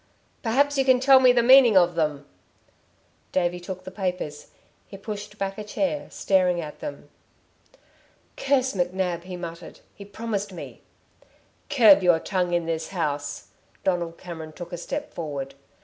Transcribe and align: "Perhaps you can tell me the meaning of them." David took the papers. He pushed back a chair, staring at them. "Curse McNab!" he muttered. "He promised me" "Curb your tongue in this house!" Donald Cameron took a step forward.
"Perhaps 0.41 0.79
you 0.79 0.83
can 0.83 0.99
tell 0.99 1.19
me 1.19 1.31
the 1.31 1.43
meaning 1.43 1.77
of 1.77 1.93
them." 1.93 2.25
David 3.31 3.61
took 3.63 3.83
the 3.83 3.91
papers. 3.91 4.47
He 4.87 4.97
pushed 4.97 5.37
back 5.37 5.59
a 5.59 5.63
chair, 5.63 6.07
staring 6.09 6.59
at 6.59 6.79
them. 6.79 7.07
"Curse 8.35 8.73
McNab!" 8.73 9.25
he 9.25 9.37
muttered. 9.37 9.81
"He 9.93 10.03
promised 10.03 10.51
me" 10.51 10.81
"Curb 11.69 12.01
your 12.01 12.17
tongue 12.19 12.53
in 12.55 12.65
this 12.65 12.87
house!" 12.87 13.49
Donald 13.83 14.17
Cameron 14.17 14.53
took 14.53 14.73
a 14.73 14.77
step 14.77 15.13
forward. 15.13 15.53